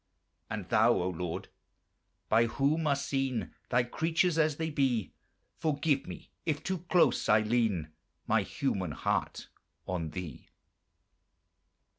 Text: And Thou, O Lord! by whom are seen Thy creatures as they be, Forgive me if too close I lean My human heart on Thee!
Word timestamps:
And 0.49 0.67
Thou, 0.67 0.93
O 0.93 1.09
Lord! 1.11 1.47
by 2.27 2.47
whom 2.47 2.87
are 2.87 2.95
seen 2.95 3.53
Thy 3.69 3.83
creatures 3.83 4.39
as 4.39 4.57
they 4.57 4.71
be, 4.71 5.13
Forgive 5.59 6.07
me 6.07 6.31
if 6.43 6.63
too 6.63 6.79
close 6.89 7.29
I 7.29 7.41
lean 7.41 7.89
My 8.25 8.41
human 8.41 8.93
heart 8.93 9.49
on 9.85 10.09
Thee! 10.09 10.49